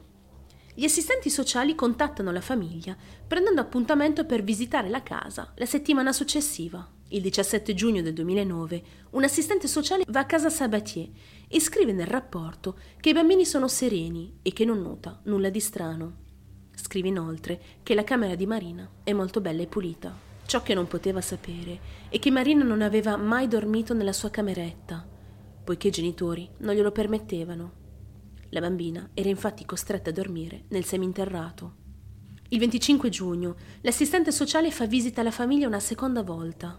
Gli 0.74 0.82
assistenti 0.82 1.30
sociali 1.30 1.76
contattano 1.76 2.32
la 2.32 2.40
famiglia 2.40 2.96
prendendo 3.24 3.60
appuntamento 3.60 4.26
per 4.26 4.42
visitare 4.42 4.88
la 4.88 5.04
casa 5.04 5.52
la 5.54 5.64
settimana 5.64 6.12
successiva. 6.12 6.84
Il 7.10 7.22
17 7.22 7.72
giugno 7.74 8.02
del 8.02 8.14
2009 8.14 8.82
un 9.10 9.22
assistente 9.22 9.68
sociale 9.68 10.02
va 10.08 10.18
a 10.18 10.26
casa 10.26 10.50
Sabatier 10.50 11.08
e 11.46 11.60
scrive 11.60 11.92
nel 11.92 12.08
rapporto 12.08 12.76
che 12.98 13.10
i 13.10 13.14
bambini 13.14 13.44
sono 13.44 13.68
sereni 13.68 14.38
e 14.42 14.52
che 14.52 14.64
non 14.64 14.82
nota 14.82 15.20
nulla 15.26 15.50
di 15.50 15.60
strano. 15.60 16.14
Scrive 16.74 17.06
inoltre 17.06 17.60
che 17.84 17.94
la 17.94 18.02
camera 18.02 18.34
di 18.34 18.46
Marina 18.46 18.90
è 19.04 19.12
molto 19.12 19.40
bella 19.40 19.62
e 19.62 19.68
pulita. 19.68 20.12
Ciò 20.46 20.64
che 20.64 20.74
non 20.74 20.88
poteva 20.88 21.20
sapere 21.20 21.78
è 22.08 22.18
che 22.18 22.32
Marina 22.32 22.64
non 22.64 22.82
aveva 22.82 23.16
mai 23.16 23.46
dormito 23.46 23.94
nella 23.94 24.12
sua 24.12 24.30
cameretta, 24.30 25.09
poiché 25.70 25.86
i 25.86 25.92
genitori 25.92 26.50
non 26.58 26.74
glielo 26.74 26.90
permettevano. 26.90 27.72
La 28.48 28.58
bambina 28.58 29.08
era 29.14 29.28
infatti 29.28 29.64
costretta 29.64 30.10
a 30.10 30.12
dormire 30.12 30.64
nel 30.70 30.84
seminterrato. 30.84 31.74
Il 32.48 32.58
25 32.58 33.08
giugno 33.08 33.54
l'assistente 33.82 34.32
sociale 34.32 34.72
fa 34.72 34.86
visita 34.86 35.20
alla 35.20 35.30
famiglia 35.30 35.68
una 35.68 35.78
seconda 35.78 36.24
volta. 36.24 36.76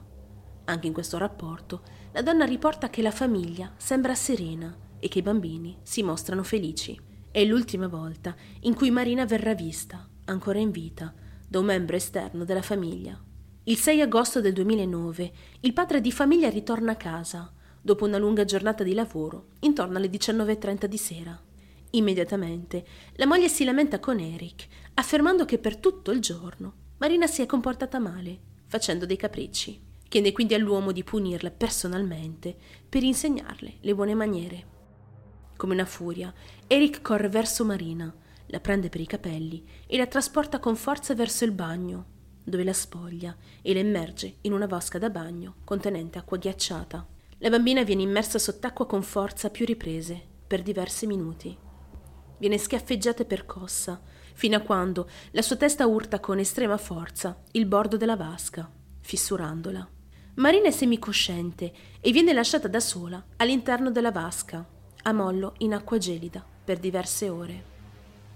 Anche 0.65 0.88
in 0.88 0.91
questo 0.91 1.17
rapporto 1.17 1.83
la 2.12 2.21
donna 2.21 2.43
riporta 2.43 2.89
che 2.89 3.01
la 3.01 3.12
famiglia 3.12 3.71
sembra 3.77 4.13
serena 4.13 4.77
e 5.00 5.07
che 5.07 5.19
i 5.19 5.21
bambini 5.21 5.77
si 5.83 6.03
mostrano 6.03 6.43
felici. 6.43 7.00
È 7.31 7.41
l'ultima 7.45 7.88
volta 7.88 8.36
in 8.63 8.74
cui 8.74 8.91
Marina 8.91 9.25
verrà 9.25 9.53
vista, 9.53 10.05
ancora 10.25 10.60
in 10.60 10.71
vita, 10.71 11.13
da 11.48 11.60
un 11.60 11.65
membro 11.65 11.95
esterno 11.95 12.43
della 12.43 12.62
famiglia. 12.62 13.17
Il 13.63 13.77
6 13.77 14.01
agosto 14.01 14.41
del 14.41 14.51
2009 14.51 15.31
il 15.62 15.71
padre 15.71 16.01
di 16.01 16.12
famiglia 16.12 16.50
ritorna 16.50 16.91
a 16.91 16.98
casa, 16.98 17.53
dopo 17.81 18.05
una 18.05 18.17
lunga 18.17 18.45
giornata 18.45 18.83
di 18.83 18.93
lavoro, 18.93 19.47
intorno 19.59 19.97
alle 19.97 20.09
19.30 20.09 20.85
di 20.85 20.97
sera. 20.97 21.41
Immediatamente 21.91 22.85
la 23.15 23.25
moglie 23.25 23.50
si 23.50 23.63
lamenta 23.63 24.00
con 24.00 24.19
Eric, 24.19 24.67
affermando 24.93 25.45
che 25.45 25.57
per 25.57 25.77
tutto 25.77 26.11
il 26.11 26.21
giorno 26.21 26.73
Marina 26.97 27.25
si 27.25 27.41
è 27.41 27.47
comportata 27.47 27.97
male, 28.00 28.39
facendo 28.67 29.05
dei 29.05 29.17
capricci. 29.17 29.89
Chiede 30.07 30.31
quindi 30.33 30.53
all'uomo 30.53 30.91
di 30.91 31.03
punirla 31.03 31.50
personalmente 31.50 32.55
per 32.88 33.01
insegnarle 33.01 33.77
le 33.79 33.95
buone 33.95 34.13
maniere. 34.13 34.65
Come 35.55 35.73
una 35.73 35.85
furia, 35.85 36.33
Eric 36.67 37.01
corre 37.01 37.29
verso 37.29 37.65
Marina, 37.65 38.13
la 38.47 38.59
prende 38.59 38.89
per 38.89 39.01
i 39.01 39.07
capelli 39.07 39.65
e 39.88 39.97
la 39.97 40.05
trasporta 40.05 40.59
con 40.59 40.75
forza 40.75 41.15
verso 41.15 41.43
il 41.43 41.51
bagno, 41.51 42.05
dove 42.43 42.63
la 42.63 42.73
spoglia 42.73 43.35
e 43.61 43.73
la 43.73 43.79
immerge 43.79 44.35
in 44.41 44.53
una 44.53 44.67
vasca 44.67 44.97
da 44.97 45.09
bagno 45.09 45.55
contenente 45.63 46.17
acqua 46.17 46.38
ghiacciata. 46.38 47.07
La 47.43 47.50
bambina 47.50 47.81
viene 47.81 48.03
immersa 48.03 48.38
sott'acqua 48.38 48.86
con 48.86 49.01
forza 49.01 49.48
a 49.48 49.50
più 49.50 49.65
riprese, 49.65 50.21
per 50.45 50.62
diversi 50.62 51.07
minuti. 51.07 51.57
viene 52.38 52.60
schiaffeggiata 52.60 53.24
e 53.24 53.25
percossa, 53.25 54.00
fino 54.33 54.57
a 54.57 54.60
quando 54.60 55.10
la 55.31 55.41
sua 55.41 55.55
testa 55.55 55.88
urta 55.88 56.19
con 56.19 56.38
estrema 56.38 56.77
forza 56.77 57.41
il 57.53 57.65
bordo 57.65 57.98
della 57.98 58.15
vasca, 58.15 58.71
fissurandola. 59.00 59.88
Marina 60.36 60.67
è 60.67 60.71
semicosciente 60.71 61.74
e 62.00 62.12
viene 62.12 62.31
lasciata 62.31 62.67
da 62.67 62.79
sola 62.79 63.24
all'interno 63.38 63.89
della 63.89 64.12
vasca, 64.12 64.63
a 65.01 65.12
mollo 65.12 65.55
in 65.60 65.74
acqua 65.74 65.98
gelida, 65.98 66.45
per 66.63 66.77
diverse 66.77 67.27
ore. 67.27 67.63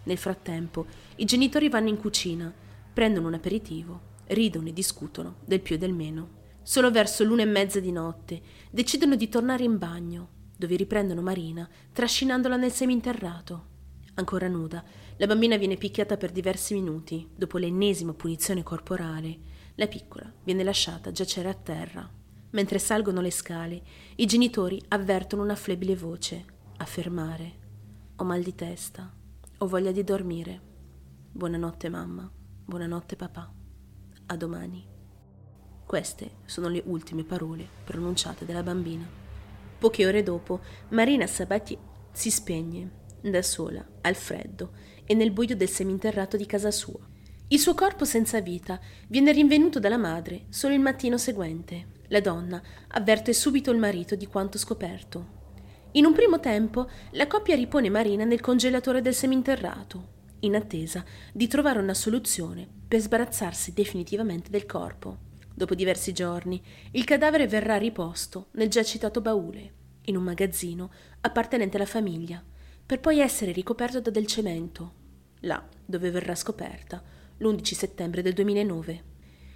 Nel 0.03 0.17
frattempo, 0.17 0.87
i 1.17 1.25
genitori 1.25 1.69
vanno 1.69 1.89
in 1.89 1.97
cucina, 1.97 2.51
prendono 2.91 3.27
un 3.27 3.35
aperitivo, 3.35 4.01
ridono 4.27 4.67
e 4.67 4.73
discutono 4.73 5.35
del 5.45 5.61
più 5.61 5.75
e 5.75 5.77
del 5.77 5.93
meno. 5.93 6.34
Solo 6.67 6.89
verso 6.89 7.23
l'una 7.23 7.43
e 7.43 7.45
mezza 7.45 7.79
di 7.79 7.91
notte 7.91 8.41
decidono 8.71 9.15
di 9.15 9.29
tornare 9.29 9.63
in 9.63 9.77
bagno, 9.77 10.29
dove 10.57 10.75
riprendono 10.75 11.21
Marina, 11.21 11.69
trascinandola 11.93 12.55
nel 12.55 12.71
seminterrato. 12.71 13.67
Ancora 14.15 14.47
nuda, 14.47 14.83
la 15.17 15.27
bambina 15.27 15.57
viene 15.57 15.77
picchiata 15.77 16.17
per 16.17 16.31
diversi 16.31 16.73
minuti. 16.73 17.29
Dopo 17.35 17.59
l'ennesima 17.59 18.15
punizione 18.15 18.63
corporale, 18.63 19.37
la 19.75 19.85
piccola 19.85 20.33
viene 20.43 20.63
lasciata 20.63 21.11
giacere 21.11 21.49
a 21.49 21.53
terra. 21.53 22.09
Mentre 22.49 22.79
salgono 22.79 23.21
le 23.21 23.31
scale, 23.31 23.83
i 24.15 24.25
genitori 24.25 24.81
avvertono 24.87 25.43
una 25.43 25.55
flebile 25.55 25.95
voce 25.95 26.45
affermare: 26.77 27.53
Ho 28.15 28.23
mal 28.23 28.41
di 28.41 28.55
testa, 28.55 29.13
ho 29.55 29.67
voglia 29.67 29.91
di 29.91 30.03
dormire. 30.03 30.61
Buonanotte 31.31 31.89
mamma, 31.89 32.27
buonanotte 32.65 33.15
papà. 33.15 33.53
A 34.25 34.35
domani. 34.35 34.93
Queste 35.95 36.31
sono 36.43 36.67
le 36.67 36.83
ultime 36.87 37.23
parole 37.23 37.65
pronunciate 37.85 38.43
dalla 38.43 38.63
bambina. 38.63 39.07
Poche 39.79 40.05
ore 40.05 40.23
dopo, 40.23 40.59
Marina 40.89 41.25
Sabatier 41.25 41.79
si 42.11 42.29
spegne 42.29 42.89
da 43.21 43.41
sola, 43.41 43.81
al 44.01 44.15
freddo 44.15 44.71
e 45.05 45.13
nel 45.13 45.31
buio 45.31 45.55
del 45.55 45.69
seminterrato 45.69 46.35
di 46.35 46.45
casa 46.45 46.69
sua. 46.69 46.99
Il 47.47 47.59
suo 47.59 47.73
corpo 47.75 48.03
senza 48.03 48.41
vita 48.41 48.77
viene 49.07 49.31
rinvenuto 49.31 49.79
dalla 49.79 49.95
madre 49.95 50.47
solo 50.49 50.73
il 50.73 50.81
mattino 50.81 51.17
seguente. 51.17 51.85
La 52.09 52.19
donna 52.19 52.61
avverte 52.89 53.31
subito 53.31 53.71
il 53.71 53.77
marito 53.77 54.15
di 54.15 54.27
quanto 54.27 54.57
scoperto. 54.57 55.27
In 55.91 56.03
un 56.03 56.11
primo 56.11 56.41
tempo 56.41 56.89
la 57.11 57.27
coppia 57.27 57.55
ripone 57.55 57.89
Marina 57.89 58.25
nel 58.25 58.41
congelatore 58.41 59.01
del 59.01 59.15
seminterrato, 59.15 60.07
in 60.39 60.55
attesa 60.57 61.05
di 61.31 61.47
trovare 61.47 61.79
una 61.79 61.93
soluzione 61.93 62.67
per 62.85 62.99
sbarazzarsi 62.99 63.71
definitivamente 63.71 64.49
del 64.49 64.65
corpo. 64.65 65.31
Dopo 65.57 65.73
diversi 65.73 66.11
giorni, 66.11 66.61
il 66.91 67.05
cadavere 67.05 67.47
verrà 67.47 67.77
riposto 67.77 68.47
nel 68.51 68.67
già 68.67 68.83
citato 68.83 69.21
baule, 69.21 69.71
in 70.07 70.17
un 70.17 70.23
magazzino 70.23 70.91
appartenente 71.21 71.77
alla 71.77 71.85
famiglia, 71.85 72.43
per 72.85 72.99
poi 72.99 73.21
essere 73.21 73.53
ricoperto 73.53 74.01
da 74.01 74.09
del 74.09 74.27
cemento, 74.27 74.93
là 75.41 75.65
dove 75.85 76.11
verrà 76.11 76.35
scoperta 76.35 77.01
l'11 77.37 77.73
settembre 77.73 78.21
del 78.21 78.33
2009. 78.33 79.03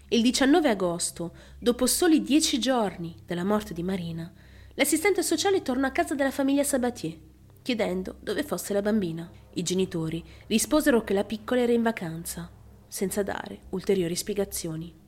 Il 0.07 0.21
19 0.21 0.69
agosto, 0.69 1.33
dopo 1.59 1.85
soli 1.85 2.21
dieci 2.21 2.59
giorni 2.59 3.17
dalla 3.25 3.43
morte 3.43 3.73
di 3.73 3.83
Marina, 3.83 4.33
l'assistente 4.75 5.21
sociale 5.21 5.61
tornò 5.61 5.85
a 5.85 5.91
casa 5.91 6.15
della 6.15 6.31
famiglia 6.31 6.63
Sabatier, 6.63 7.17
chiedendo 7.61 8.15
dove 8.21 8.43
fosse 8.43 8.71
la 8.71 8.81
bambina. 8.81 9.29
I 9.55 9.63
genitori 9.63 10.23
risposero 10.47 11.03
che 11.03 11.13
la 11.13 11.25
piccola 11.25 11.59
era 11.59 11.73
in 11.73 11.83
vacanza, 11.83 12.49
senza 12.87 13.21
dare 13.21 13.63
ulteriori 13.71 14.15
spiegazioni. 14.15 14.98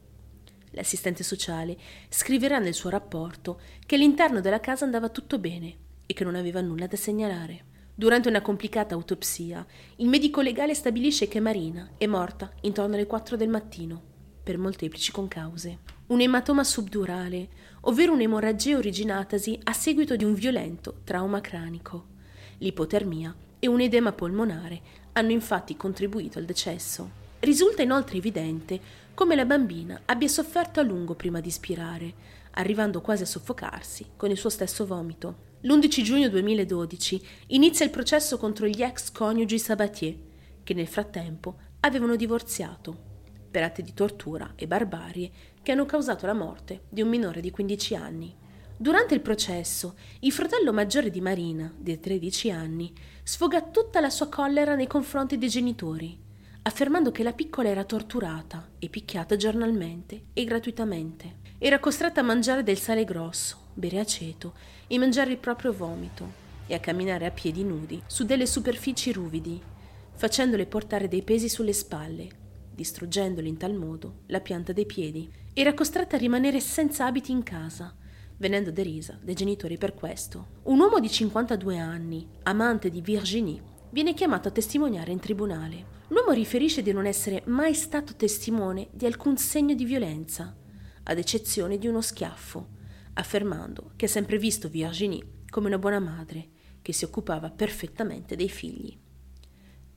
L'assistente 0.71 1.23
sociale 1.23 1.77
scriverà 2.09 2.59
nel 2.59 2.73
suo 2.73 2.89
rapporto 2.89 3.59
che 3.85 3.95
all'interno 3.95 4.41
della 4.41 4.59
casa 4.59 4.85
andava 4.85 5.09
tutto 5.09 5.37
bene 5.37 5.75
e 6.05 6.13
che 6.13 6.23
non 6.23 6.35
aveva 6.35 6.61
nulla 6.61 6.87
da 6.87 6.95
segnalare. 6.95 7.65
Durante 7.93 8.29
una 8.29 8.41
complicata 8.41 8.95
autopsia, 8.95 9.65
il 9.97 10.07
medico 10.07 10.41
legale 10.41 10.73
stabilisce 10.73 11.27
che 11.27 11.39
Marina 11.39 11.91
è 11.97 12.07
morta 12.07 12.51
intorno 12.61 12.95
alle 12.95 13.05
4 13.05 13.35
del 13.35 13.49
mattino, 13.49 14.01
per 14.41 14.57
molteplici 14.57 15.11
concause. 15.11 15.79
Un 16.07 16.21
ematoma 16.21 16.63
subdurale, 16.63 17.49
ovvero 17.81 18.13
un'emorragia 18.13 18.77
originatasi 18.77 19.59
a 19.63 19.73
seguito 19.73 20.15
di 20.15 20.23
un 20.23 20.33
violento 20.33 21.01
trauma 21.03 21.41
cranico. 21.41 22.07
L'ipotermia 22.57 23.35
e 23.59 23.67
un 23.67 23.81
edema 23.81 24.11
polmonare 24.11 24.81
hanno 25.13 25.31
infatti 25.31 25.77
contribuito 25.77 26.39
al 26.39 26.45
decesso. 26.45 27.19
Risulta 27.39 27.81
inoltre 27.81 28.17
evidente 28.17 28.79
come 29.21 29.35
la 29.35 29.45
bambina 29.45 30.01
abbia 30.05 30.27
sofferto 30.27 30.79
a 30.79 30.83
lungo 30.83 31.13
prima 31.13 31.41
di 31.41 31.51
spirare, 31.51 32.11
arrivando 32.53 33.01
quasi 33.01 33.21
a 33.21 33.27
soffocarsi 33.27 34.13
con 34.17 34.31
il 34.31 34.35
suo 34.35 34.49
stesso 34.49 34.83
vomito. 34.83 35.59
L'11 35.61 36.01
giugno 36.01 36.27
2012 36.27 37.21
inizia 37.49 37.85
il 37.85 37.91
processo 37.91 38.39
contro 38.39 38.65
gli 38.65 38.81
ex 38.81 39.11
coniugi 39.11 39.59
Sabatier, 39.59 40.15
che 40.63 40.73
nel 40.73 40.87
frattempo 40.87 41.55
avevano 41.81 42.15
divorziato, 42.15 42.97
per 43.51 43.61
atti 43.61 43.83
di 43.83 43.93
tortura 43.93 44.53
e 44.55 44.65
barbarie 44.65 45.29
che 45.61 45.71
hanno 45.71 45.85
causato 45.85 46.25
la 46.25 46.33
morte 46.33 46.85
di 46.89 47.03
un 47.03 47.09
minore 47.09 47.41
di 47.41 47.51
15 47.51 47.95
anni. 47.95 48.35
Durante 48.75 49.13
il 49.13 49.21
processo, 49.21 49.97
il 50.21 50.31
fratello 50.31 50.73
maggiore 50.73 51.11
di 51.11 51.21
Marina, 51.21 51.71
di 51.77 51.99
13 51.99 52.49
anni, 52.49 52.91
sfoga 53.21 53.61
tutta 53.61 53.99
la 53.99 54.09
sua 54.09 54.29
collera 54.29 54.73
nei 54.73 54.87
confronti 54.87 55.37
dei 55.37 55.49
genitori, 55.49 56.29
affermando 56.63 57.11
che 57.11 57.23
la 57.23 57.33
piccola 57.33 57.69
era 57.69 57.83
torturata 57.83 58.69
e 58.77 58.89
picchiata 58.89 59.35
giornalmente 59.35 60.25
e 60.33 60.43
gratuitamente. 60.43 61.39
Era 61.57 61.79
costretta 61.79 62.21
a 62.21 62.23
mangiare 62.23 62.63
del 62.63 62.77
sale 62.77 63.03
grosso, 63.03 63.69
bere 63.73 63.99
aceto 63.99 64.53
e 64.87 64.97
mangiare 64.97 65.31
il 65.31 65.37
proprio 65.37 65.73
vomito 65.73 66.39
e 66.67 66.73
a 66.73 66.79
camminare 66.79 67.25
a 67.25 67.31
piedi 67.31 67.63
nudi 67.63 68.01
su 68.05 68.25
delle 68.25 68.45
superfici 68.45 69.11
ruvidi, 69.11 69.61
facendole 70.13 70.65
portare 70.67 71.07
dei 71.07 71.23
pesi 71.23 71.49
sulle 71.49 71.73
spalle, 71.73 72.27
distruggendole 72.73 73.47
in 73.47 73.57
tal 73.57 73.73
modo 73.73 74.21
la 74.27 74.39
pianta 74.39 74.71
dei 74.71 74.85
piedi. 74.85 75.29
Era 75.53 75.73
costretta 75.73 76.15
a 76.15 76.19
rimanere 76.19 76.59
senza 76.59 77.05
abiti 77.05 77.31
in 77.31 77.43
casa, 77.43 77.95
venendo 78.37 78.71
derisa 78.71 79.19
dai 79.21 79.35
genitori 79.35 79.77
per 79.77 79.93
questo. 79.93 80.59
Un 80.63 80.79
uomo 80.79 80.99
di 80.99 81.09
52 81.09 81.77
anni, 81.77 82.27
amante 82.43 82.89
di 82.89 83.01
Virginie, 83.01 83.61
viene 83.89 84.13
chiamato 84.13 84.47
a 84.47 84.51
testimoniare 84.51 85.11
in 85.11 85.19
tribunale. 85.19 85.99
L'uomo 86.11 86.31
riferisce 86.33 86.81
di 86.81 86.91
non 86.91 87.05
essere 87.05 87.41
mai 87.45 87.73
stato 87.73 88.17
testimone 88.17 88.89
di 88.91 89.05
alcun 89.05 89.37
segno 89.37 89.73
di 89.73 89.85
violenza, 89.85 90.53
ad 91.03 91.17
eccezione 91.17 91.77
di 91.77 91.87
uno 91.87 92.01
schiaffo, 92.01 92.67
affermando 93.13 93.93
che 93.95 94.05
ha 94.05 94.09
sempre 94.09 94.37
visto 94.37 94.67
Virginie 94.67 95.43
come 95.49 95.67
una 95.67 95.79
buona 95.79 95.99
madre 95.99 96.49
che 96.81 96.91
si 96.91 97.05
occupava 97.05 97.49
perfettamente 97.49 98.35
dei 98.35 98.49
figli. 98.49 98.97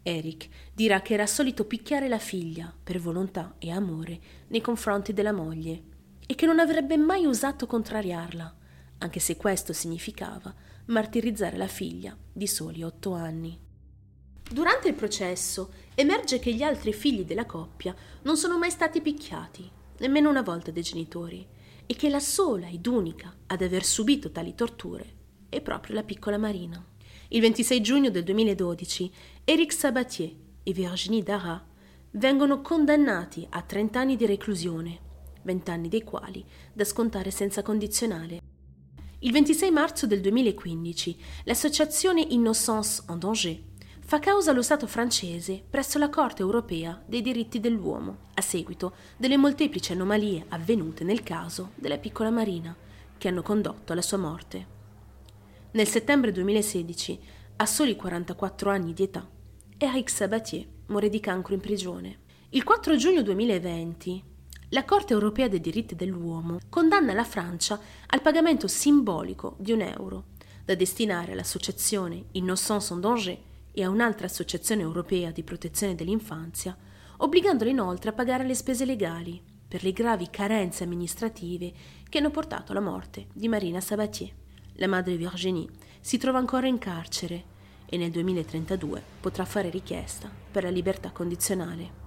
Eric 0.03 0.48
dirà 0.72 1.03
che 1.03 1.14
era 1.14 1.27
solito 1.27 1.64
picchiare 1.64 2.07
la 2.07 2.18
figlia 2.18 2.72
per 2.81 3.00
volontà 3.00 3.57
e 3.59 3.72
amore 3.72 4.20
nei 4.48 4.61
confronti 4.61 5.12
della 5.12 5.33
moglie 5.33 5.83
e 6.24 6.37
che 6.37 6.46
non 6.46 6.61
avrebbe 6.61 6.96
mai 6.96 7.27
osato 7.27 7.66
contrariarla, 7.66 8.57
anche 8.98 9.18
se 9.18 9.37
questo 9.37 9.72
significava 9.72 10.55
martirizzare 10.87 11.57
la 11.57 11.66
figlia 11.66 12.16
di 12.33 12.46
soli 12.46 12.85
otto 12.85 13.14
anni. 13.14 13.63
Durante 14.50 14.88
il 14.88 14.94
processo 14.94 15.72
emerge 15.94 16.38
che 16.38 16.52
gli 16.52 16.62
altri 16.62 16.92
figli 16.92 17.24
della 17.24 17.46
coppia 17.46 17.94
non 18.22 18.37
sono 18.37 18.59
mai 18.59 18.70
stati 18.70 19.00
picchiati, 19.00 19.68
nemmeno 19.98 20.28
una 20.28 20.42
volta 20.42 20.70
dai 20.70 20.83
genitori, 20.83 21.46
e 21.87 21.94
che 21.94 22.09
la 22.09 22.20
sola 22.20 22.68
ed 22.68 22.87
unica 22.87 23.35
ad 23.46 23.62
aver 23.62 23.85
subito 23.85 24.30
tali 24.30 24.54
torture 24.54 25.22
è 25.48 25.61
proprio 25.61 25.94
la 25.94 26.02
piccola 26.02 26.38
Marina. 26.38 26.85
Il 27.28 27.40
26 27.40 27.80
giugno 27.80 28.11
del 28.11 28.24
2012 28.24 29.11
Eric 29.44 29.72
Sabatier 29.72 30.33
e 30.62 30.72
Virginie 30.72 31.22
Dara 31.22 31.64
vengono 32.12 32.61
condannati 32.61 33.46
a 33.50 33.62
30 33.62 33.98
anni 33.98 34.16
di 34.16 34.26
reclusione, 34.26 35.00
20 35.42 35.70
anni 35.70 35.88
dei 35.88 36.02
quali 36.02 36.44
da 36.72 36.85
scontare 36.85 37.30
senza 37.30 37.62
condizionale. 37.62 38.40
Il 39.20 39.33
26 39.33 39.70
marzo 39.70 40.07
del 40.07 40.20
2015 40.20 41.16
l'associazione 41.44 42.26
Innocence 42.28 43.02
en 43.09 43.18
Danger 43.18 43.59
fa 44.07 44.19
causa 44.19 44.51
allo 44.51 44.62
Stato 44.62 44.87
francese 44.87 45.62
presso 45.69 45.99
la 45.99 46.11
Corte 46.11 46.43
europea 46.43 47.03
dei 47.07 47.23
diritti 47.23 47.59
dell'uomo, 47.59 48.19
a 48.35 48.43
seguito 48.43 48.95
delle 49.17 49.38
molteplici 49.38 49.93
anomalie 49.93 50.45
avvenute 50.49 51.05
nel 51.05 51.23
caso 51.23 51.71
della 51.75 51.97
piccola 51.97 52.29
Marina, 52.31 52.77
che 53.17 53.29
hanno 53.29 53.40
condotto 53.40 53.93
alla 53.93 54.03
sua 54.03 54.19
morte. 54.19 54.73
Nel 55.71 55.88
settembre 55.88 56.33
2016, 56.33 57.19
a 57.57 57.67
soli 57.67 57.97
44 57.97 58.71
anni 58.71 58.93
di 58.93 59.05
età, 59.05 59.27
Eric 59.79 60.11
Sabatier 60.11 60.67
muore 60.87 61.09
di 61.09 61.19
cancro 61.19 61.55
in 61.55 61.61
prigione. 61.61 62.19
Il 62.51 62.62
4 62.62 62.97
giugno 62.97 63.23
2020, 63.23 64.23
la 64.69 64.85
Corte 64.85 65.14
europea 65.14 65.49
dei 65.49 65.61
diritti 65.61 65.95
dell'uomo 65.95 66.59
condanna 66.69 67.14
la 67.14 67.25
Francia 67.25 67.81
al 68.09 68.21
pagamento 68.21 68.69
simbolico 68.69 69.57
di 69.59 69.73
un 69.73 69.81
euro, 69.81 70.25
da 70.62 70.75
destinare 70.75 71.33
all'associazione 71.33 72.27
Innocence 72.33 72.93
en 72.93 73.01
Danger 73.01 73.38
e 73.75 73.83
a 73.83 73.91
un'altra 73.91 74.27
associazione 74.27 74.83
europea 74.83 75.33
di 75.33 75.43
protezione 75.43 75.97
dell'infanzia, 75.97 76.77
obbligandolo 77.19 77.69
inoltre 77.69 78.11
a 78.11 78.15
pagare 78.15 78.47
le 78.47 78.55
spese 78.55 78.85
legali 78.85 79.43
per 79.67 79.83
le 79.83 79.93
gravi 79.93 80.31
carenze 80.31 80.85
amministrative 80.85 81.73
che 82.09 82.19
hanno 82.19 82.31
portato 82.31 82.71
alla 82.71 82.81
morte 82.81 83.27
di 83.33 83.49
Marina 83.49 83.81
Sabatier. 83.81 84.33
La 84.75 84.87
madre 84.87 85.17
Virginie 85.17 85.69
si 86.01 86.17
trova 86.17 86.39
ancora 86.39 86.69
in 86.69 86.79
carcere 86.79 87.53
e 87.87 87.97
nel 87.97 88.11
2032 88.11 89.03
potrà 89.21 89.45
fare 89.45 89.71
richiesta 89.71 90.31
per 90.51 90.63
la 90.63 90.71
libertà 90.71 91.11
condizionale. 91.11 92.04